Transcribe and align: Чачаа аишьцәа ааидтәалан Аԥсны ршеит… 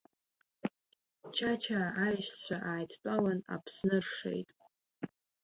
Чачаа 1.35 1.89
аишьцәа 2.03 2.57
ааидтәалан 2.69 3.39
Аԥсны 3.53 3.97
ршеит… 4.05 4.49